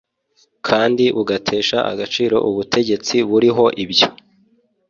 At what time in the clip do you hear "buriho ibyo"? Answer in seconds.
3.29-4.07